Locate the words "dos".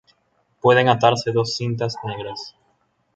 1.31-1.55